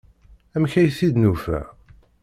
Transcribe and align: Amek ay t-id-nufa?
Amek 0.55 0.73
ay 0.75 0.89
t-id-nufa? 0.97 1.59